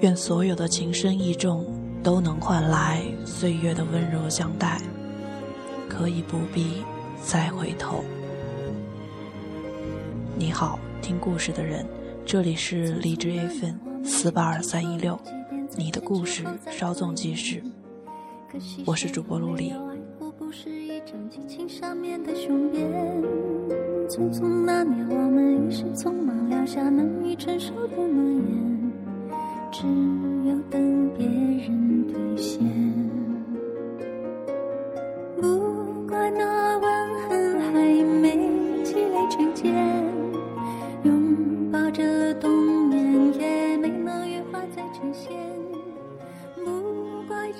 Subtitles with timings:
[0.00, 1.66] 愿所有的情深意重
[2.04, 4.80] 都能换来岁月的温柔相待，
[5.88, 6.84] 可以不必
[7.20, 8.04] 再回头。
[10.36, 11.84] 你好，听故事的人，
[12.24, 15.20] 这里是荔枝 FM 四八二三一六，
[15.76, 17.62] 你的故事稍纵即逝，
[18.86, 19.70] 我是主播陆离。
[24.08, 28.92] 匆匆那年，我们一时匆忙撂下难以承受的诺言。
[29.70, 29.86] 只
[30.48, 32.58] 有等别人兑现。
[35.38, 36.88] 不怪那吻
[37.28, 37.70] 痕还
[38.02, 38.48] 没
[38.82, 39.74] 积累成茧，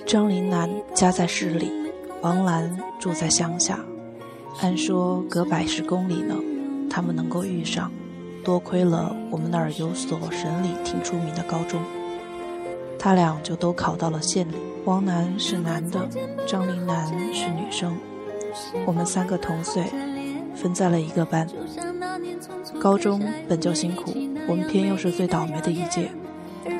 [0.09, 1.71] 张林南家在市里，
[2.23, 3.79] 王兰住在乡下，
[4.63, 6.35] 按说隔百十公里呢，
[6.88, 7.93] 他们能够遇上，
[8.43, 11.82] 多亏了我们那儿有所省里挺出名的高中。
[12.99, 14.55] 他俩就都考到了县里。
[14.87, 16.09] 王楠是男的，
[16.47, 17.95] 张林楠是女生。
[18.87, 19.85] 我们三个同岁，
[20.54, 21.47] 分在了一个班。
[22.80, 24.15] 高中本就辛苦，
[24.49, 26.10] 我们偏又是最倒霉的一届。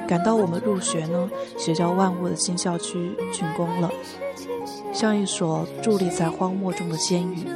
[0.09, 1.29] 赶到我们入学呢，
[1.59, 3.91] 学校万物的新校区竣工了，
[4.91, 7.47] 像一所伫立在荒漠中的监狱，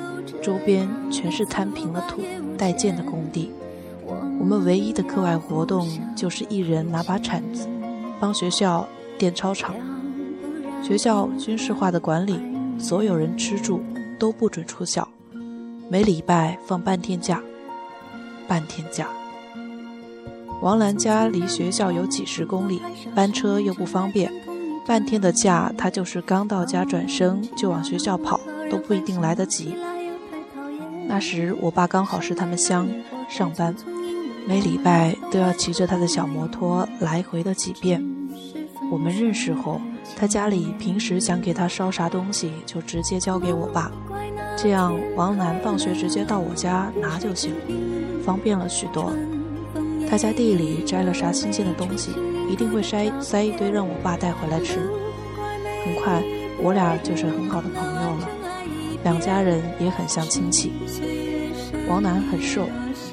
[0.42, 2.20] 周边全是摊平了土
[2.58, 3.50] 待建的工地。
[4.38, 7.66] 我们唯一的课外活动就是一人拿把铲子。
[8.20, 8.86] 帮学校
[9.16, 9.74] 垫操场，
[10.82, 12.38] 学校军事化的管理，
[12.78, 13.80] 所有人吃住
[14.18, 15.08] 都不准出校，
[15.88, 17.42] 每礼拜放半天假。
[18.46, 19.08] 半天假。
[20.62, 22.80] 王兰家离学校有几十公里，
[23.16, 24.32] 班车又不方便，
[24.86, 28.38] 半天的假，她就是刚到家转身就往学校跑，
[28.70, 29.74] 都不一定来得及。
[31.08, 32.88] 那时我爸刚好是他们乡
[33.28, 33.74] 上班。
[34.46, 38.00] 每礼拜都要骑着他的小摩托来回的几遍。
[38.88, 39.80] 我们认识后，
[40.16, 43.90] 他家里平时想给他烧啥东西，就直接交给我爸，
[44.56, 47.52] 这样王楠放学直接到我家拿就行，
[48.24, 49.12] 方便了许多。
[50.12, 52.10] 他家地里摘了啥新鲜的东西，
[52.46, 54.78] 一定会塞塞一堆让我爸带回来吃。
[55.86, 56.22] 很快，
[56.62, 58.28] 我俩就是很好的朋友了，
[59.04, 60.70] 两家人也很像亲戚。
[61.88, 62.68] 王楠很瘦，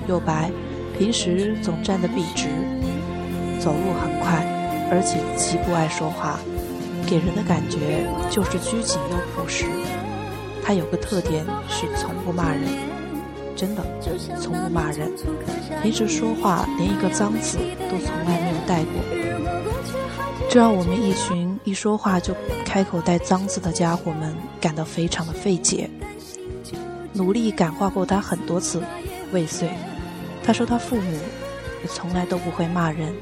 [0.10, 0.52] 又白。
[0.98, 2.50] 平时总站得笔直，
[3.62, 4.46] 走路很快，
[4.92, 6.38] 而且极不爱说话，
[7.08, 9.64] 给人的感觉就是拘谨又朴实。
[10.62, 12.64] 他有个特点是从不骂人，
[13.56, 13.86] 真的
[14.38, 15.10] 从不骂人。
[15.82, 17.58] 平时说话连一个脏字
[17.90, 19.02] 都从来没有带过，
[20.50, 22.36] 这让我们一群一说话就
[22.66, 25.90] 开口带脏字的家伙们感到非常的费解。
[27.14, 28.82] 努力感化过他很多次，
[29.32, 29.70] 未遂。
[30.44, 31.12] 他说：“他父母
[31.84, 33.14] 也从来都不会骂人。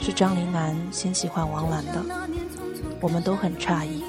[0.00, 2.04] 是张林楠先喜欢王兰的，
[3.00, 4.02] 我们都很诧异。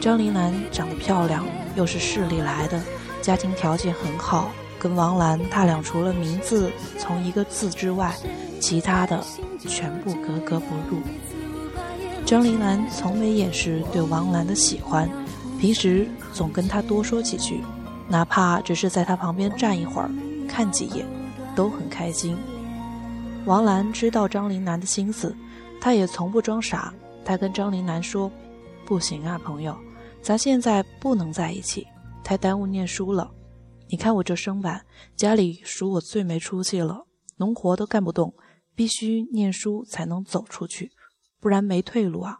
[0.00, 1.44] 张林楠长得漂亮，
[1.76, 2.80] 又是市里来的，
[3.20, 4.50] 家庭条件很好，
[4.82, 8.12] 跟王兰他俩除了名字从一个字之外，
[8.60, 9.24] 其他的
[9.60, 11.00] 全部格格不入。
[12.26, 15.08] 张林楠从没掩饰对王兰的喜欢，
[15.60, 17.60] 平时总跟他多说几句，
[18.08, 20.10] 哪怕只是在他旁边站一会儿。”
[20.48, 21.06] 看几眼，
[21.54, 22.36] 都很开心。
[23.44, 25.34] 王兰知道张林南的心思，
[25.80, 26.92] 她也从不装傻。
[27.24, 28.28] 她跟张林南说
[28.84, 29.76] ：“不行啊，朋友，
[30.20, 31.86] 咱现在不能在一起，
[32.24, 33.30] 太耽误念书了。
[33.92, 38.34] 你看我这身板，家里数我最没出息了，农活都干不动，
[38.74, 40.90] 必须念书才能走出去，
[41.38, 42.38] 不然没退路啊。”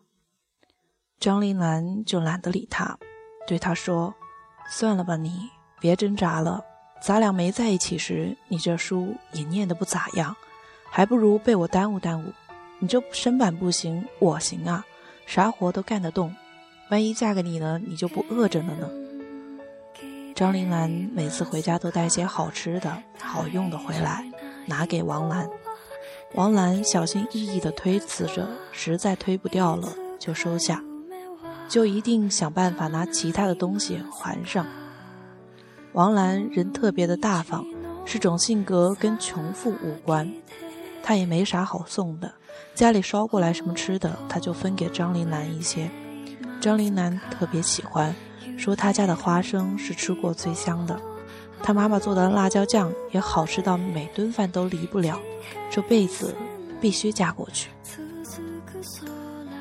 [1.20, 2.98] 张林南就懒得理他，
[3.46, 4.14] 对他说
[4.66, 6.64] ：“算了吧，你别挣扎了。”
[7.04, 10.34] 咱俩没在一起时，你这书也念得不咋样，
[10.90, 12.32] 还不如被我耽误耽误。
[12.78, 14.86] 你这身板不行，我行啊，
[15.26, 16.34] 啥活都干得动。
[16.88, 18.88] 万一嫁给你了，你就不饿着了呢。
[20.42, 24.28] 张林兰每次回家都带些好吃的、好用的回来，
[24.66, 25.48] 拿给王兰。
[26.34, 30.82] 王兰小心翼翼地推辞着，实在推不掉了，就收下，
[31.68, 34.66] 就一定想办法拿其他的东西还上。
[35.92, 37.64] 王兰人特别的大方，
[38.04, 40.28] 是种性格跟穷富无关。
[41.04, 42.32] 她也没啥好送的，
[42.74, 45.88] 家里捎过来什么吃的，她就分给张林兰一些。
[46.60, 48.12] 张林兰特别喜欢，
[48.58, 51.00] 说他家的花生是吃过最香的，
[51.62, 55.18] 他妈妈做的辣椒酱也好吃到每顿饭都离不了，
[55.70, 56.34] 这辈子
[56.80, 57.70] 必须嫁过去。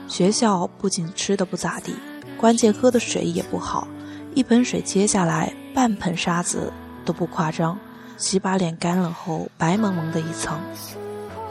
[0.08, 1.94] 学校不仅吃的不咋地，
[2.38, 3.88] 关键喝的水也不好，
[4.36, 6.72] 一盆水接下来半盆沙子
[7.06, 7.78] 都不夸张，
[8.18, 10.60] 洗把脸干了后白蒙蒙的一层。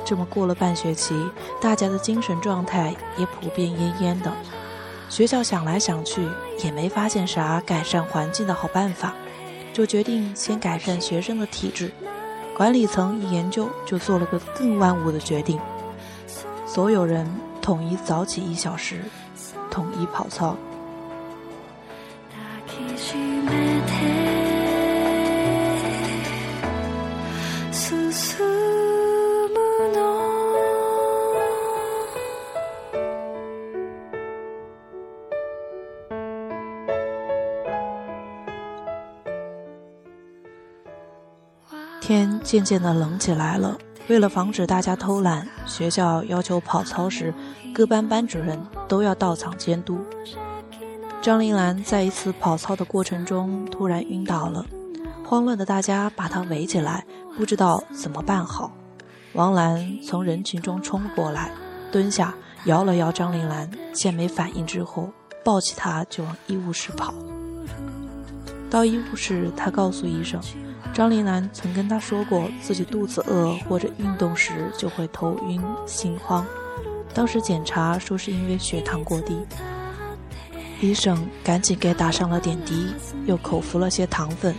[0.04, 1.14] 这么过了半学期，
[1.60, 4.32] 大家的精神状态也普遍恹恹的。
[5.10, 6.26] 学校想来想去
[6.62, 9.12] 也没发现啥改善环境的好办法，
[9.72, 11.90] 就决定先改善学生的体质。
[12.56, 15.58] 管理层一研究，就做了个更万恶的决定：
[16.64, 17.26] 所有人
[17.60, 19.02] 统一早起一小时，
[19.68, 20.56] 统一跑操。
[42.10, 43.78] 天渐渐的冷起来了，
[44.08, 47.32] 为了防止大家偷懒，学校要求跑操时，
[47.72, 49.96] 各班班主任都要到场监督。
[51.22, 54.66] 张铃兰在一次跑操的过程中突然晕倒了，
[55.24, 58.72] 慌乱的大家把她围起来，不知道怎么办好。
[59.34, 61.52] 王兰从人群中冲过来，
[61.92, 62.34] 蹲下
[62.64, 65.12] 摇了摇张铃兰，见没反应之后，
[65.44, 67.14] 抱起她就往医务室跑。
[68.68, 70.40] 到医务室，她告诉医生。
[70.92, 76.44] 张林兰曾跟他说过，自己肚子饿或者运动时就会头晕心慌。
[77.14, 79.36] 当时检查说是因为血糖过低，
[80.80, 82.94] 医生赶紧给打上了点滴，
[83.26, 84.54] 又口服了些糖粉。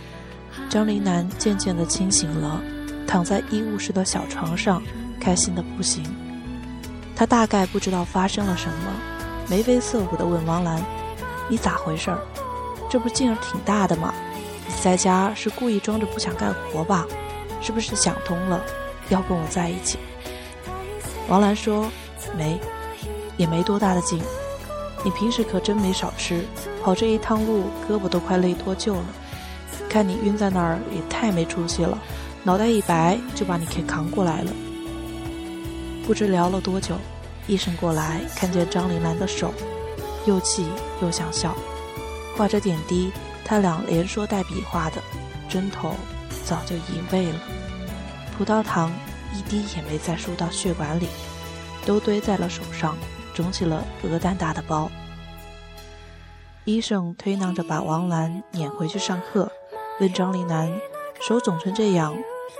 [0.68, 2.60] 张林兰渐渐的清醒了，
[3.06, 4.82] 躺在医务室的小床上，
[5.20, 6.02] 开心的不行。
[7.14, 8.92] 他大概不知道发生了什么，
[9.48, 10.82] 眉飞色舞的问王兰
[11.48, 12.18] ：“你咋回事儿？
[12.90, 14.12] 这不劲儿挺大的吗？”
[14.66, 17.06] 你在家是故意装着不想干活吧？
[17.60, 18.60] 是不是想通了，
[19.08, 19.98] 要跟我在一起？
[21.28, 21.88] 王兰说
[22.36, 22.58] ：“没，
[23.36, 24.20] 也没多大的劲。
[25.04, 26.44] 你平时可真没少吃，
[26.82, 29.04] 跑这一趟路，胳膊都快累脱臼了。
[29.88, 31.96] 看你晕在那儿，也太没出息了。
[32.42, 34.50] 脑袋一白，就把你给扛过来了。”
[36.04, 36.96] 不知聊了多久，
[37.46, 39.54] 医生过来看见张玲兰的手，
[40.26, 40.66] 又气
[41.00, 41.54] 又想笑，
[42.36, 43.12] 挂着点滴。
[43.44, 45.02] 他俩连说带比划的，
[45.48, 45.94] 针头
[46.44, 47.38] 早就移位了，
[48.36, 48.90] 葡萄糖
[49.34, 51.08] 一滴也没再输到血管里，
[51.84, 52.96] 都堆在了手上，
[53.34, 54.90] 肿起了鹅蛋大的包。
[56.64, 59.50] 医生推搡着把王兰撵回去上课，
[60.00, 60.72] 问张丽楠
[61.20, 62.16] ：“手肿成这样，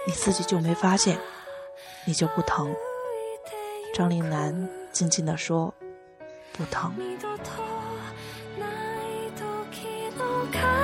[0.06, 1.19] 你自己就没发现？
[2.05, 2.75] 你就不疼？”
[3.94, 5.73] 张丽楠静静地说
[6.52, 6.93] ：“不疼。”
[10.52, 10.81] come.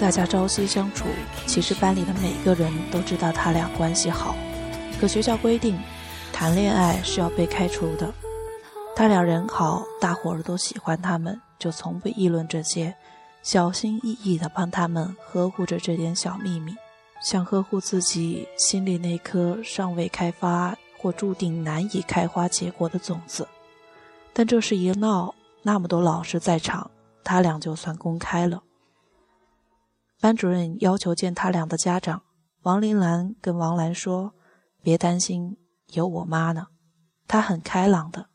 [0.00, 1.04] 大家朝夕相处，
[1.46, 4.34] 其实班里的每个人都知道他俩关系好。
[4.98, 5.78] 可学校规定，
[6.32, 8.10] 谈恋爱是要被开除的。
[8.96, 12.94] 他俩人好，大伙儿都喜欢他们，就从不议论这些，
[13.42, 16.74] 小心翼翼地帮他们呵护着这点小秘密，
[17.22, 23.46] 像呵护自己心里那颗尚未开发或注定难以开花结果的种子。
[24.32, 26.90] 但这事一闹，那么多老师在场，
[27.22, 28.62] 他俩就算公开了。
[30.20, 32.22] 班主任要求见他俩的家长，
[32.62, 34.34] 王林兰跟王兰说
[34.82, 35.56] ：“别担心，
[35.94, 36.66] 有我妈呢，
[37.26, 38.28] 她很开朗的。”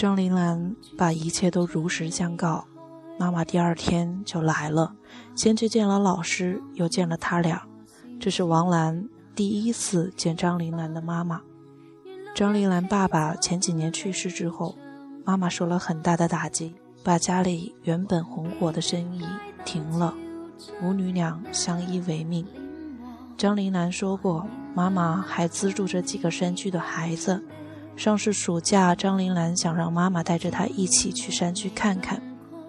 [0.00, 2.64] 张铃兰把一切都如实相告，
[3.18, 4.94] 妈妈第二天就来了，
[5.36, 7.60] 先去见了老师，又见了他俩。
[8.18, 11.42] 这是王兰第一次见张铃兰的妈妈。
[12.34, 14.74] 张铃兰爸爸前几年去世之后，
[15.22, 19.22] 妈妈受了很大的打击，把家里原本红火的生意
[19.66, 20.14] 停了，
[20.80, 22.46] 母女俩相依为命。
[23.36, 27.44] 张林兰说过，妈妈还资助着几个山区的孩子。
[28.00, 32.18] 上是暑假，张林兰想让妈妈带着她一起去山区看看，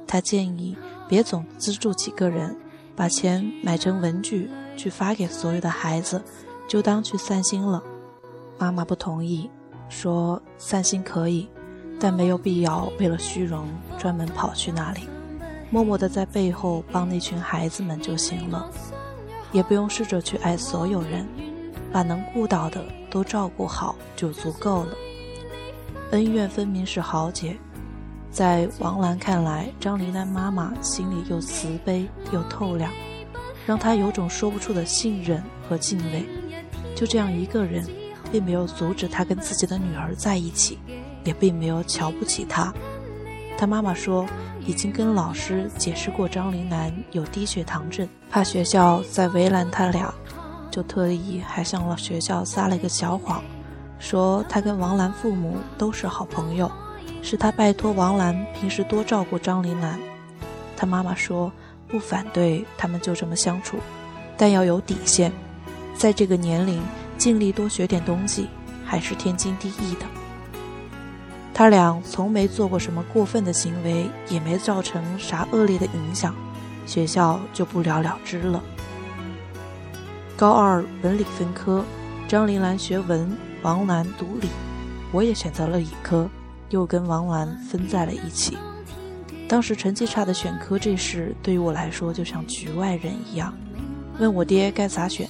[0.05, 0.75] 她建议
[1.07, 2.53] 别总资助几个人，
[2.97, 6.21] 把钱买成文具去发给所有的孩子，
[6.67, 7.81] 就当去散心了。
[8.57, 9.50] 妈妈不同意，
[9.88, 11.47] 说散心可以，
[11.97, 13.65] 但没有必要为了虚荣
[13.97, 15.07] 专门跑去那里，
[15.69, 18.69] 默默地在背后帮那群孩子们就行了。
[19.53, 21.25] 也不用试着去爱所有人，
[21.89, 24.93] 把能顾到的都照顾好就足够了。
[26.12, 27.56] 恩怨分明是豪杰，
[28.30, 32.91] 在王兰看来，张琳兰妈妈心里又慈悲又透亮，
[33.65, 36.25] 让她有种说不出的信任和敬畏。
[36.96, 37.86] 就这样一个人，
[38.32, 40.77] 并没有阻止她跟自己的女儿在一起，
[41.24, 42.74] 也并没有瞧不起她。
[43.58, 44.27] 她妈妈说。
[44.63, 50.13] 已经跟老师解释过，张林楠有低血糖症，怕学校再为难他俩，
[50.70, 53.41] 就特意还向了学校撒了一个小谎，
[54.01, 56.70] 说他跟王兰父母都是好朋友，
[57.22, 59.98] 是他拜托王兰平时多照顾张林兰。
[60.75, 61.51] 他妈妈说
[61.88, 63.77] 不反对他们就这么相处，
[64.36, 65.31] 但要有底线，
[65.96, 66.81] 在这个年龄
[67.15, 68.50] 尽力多学点东西
[68.84, 70.05] 还是天经地义的。
[71.53, 76.34] 他俩从没做过什么过分的行为，也没造成啥恶劣的影响，
[76.88, 78.63] 学校就不了了之了。
[80.36, 81.86] 高二文理分科，
[82.27, 84.48] 张林兰学文，王兰读理，
[85.12, 86.27] 我也选择了理科，
[86.72, 88.58] 又跟王兰分在了一起。
[89.48, 93.53] 当时成绩差的选科这事，对于我来说就像局外人一样。
[94.18, 95.30] 问我爹该咋选，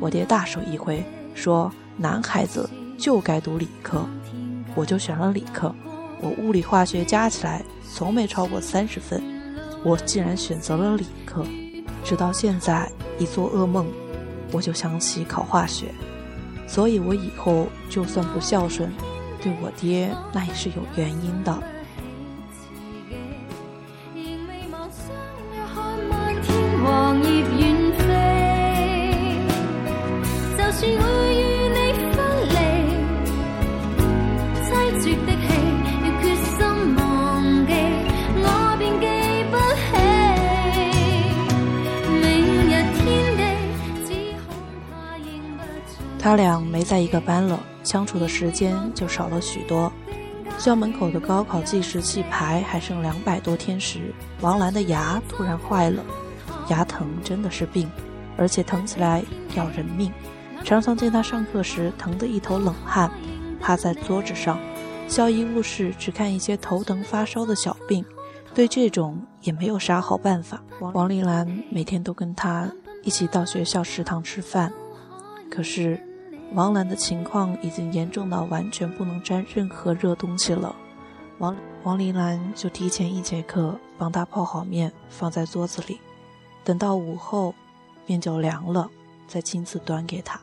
[0.00, 1.04] 我爹大手一挥，
[1.34, 2.68] 说男孩子
[2.98, 4.04] 就该读理科。
[4.74, 5.72] 我就选了理科，
[6.20, 9.22] 我物理化学加起来从没超过三十分，
[9.84, 11.44] 我竟然选择了理科，
[12.04, 13.86] 直到现在一做噩梦，
[14.50, 15.94] 我就想起考化学，
[16.68, 18.92] 所以我以后就算不孝顺，
[19.42, 21.58] 对我爹那也是有原因的。
[46.20, 49.90] 他俩没在一个班了，相处的时间就少了许多。
[50.58, 56.04] 校门口的高考计时器牌还剩两百多天时，王兰的牙突然坏了，
[56.68, 57.88] 牙疼真的是病，
[58.36, 59.22] 而且疼起来
[59.54, 60.12] 要人命。
[60.64, 63.08] 常常见他上课时疼得一头冷汗，
[63.60, 64.58] 趴在桌子上。
[65.06, 68.04] 校医务室只看一些头疼发烧的小病，
[68.52, 70.60] 对这种也没有啥好办法。
[70.80, 72.68] 王王丽兰每天都跟他
[73.04, 74.72] 一起到学校食堂吃饭，
[75.48, 75.98] 可是。
[76.54, 80.74] 王兰的情况已经严重到完全不能沾任何热东西了，
[81.38, 86.00] 王王林兰就提前一节课帮她泡好面放在桌子里，
[86.64, 87.54] 等到午后
[88.06, 88.90] 面就凉了，
[89.26, 90.40] 再亲自端给她。